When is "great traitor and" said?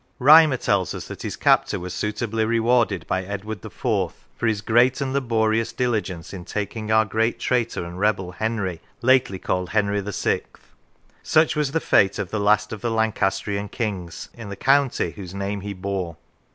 7.05-7.99